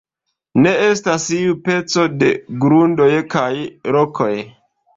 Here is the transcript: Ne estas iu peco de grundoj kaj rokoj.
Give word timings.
Ne 0.61 0.71
estas 0.85 1.25
iu 1.41 1.53
peco 1.67 2.07
de 2.23 2.31
grundoj 2.65 3.13
kaj 3.37 3.47
rokoj. 3.99 4.33